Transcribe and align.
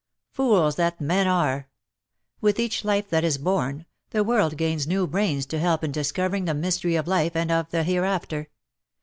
Fools 0.31 0.77
that 0.77 0.99
men 0.99 1.27
are! 1.27 1.69
With 2.41 2.59
each 2.59 2.81
Hfe 2.81 3.09
that 3.09 3.23
Is 3.23 3.37
born, 3.37 3.85
the 4.09 4.23
world 4.23 4.57
gains 4.57 4.87
new 4.87 5.05
brains 5.05 5.45
to 5.45 5.59
help 5.59 5.83
in 5.83 5.91
discovering 5.91 6.45
the 6.45 6.55
mystery 6.55 6.95
of 6.95 7.07
life 7.07 7.35
and 7.35 7.51
of 7.51 7.69
the 7.69 7.83
hereafter. 7.83 8.49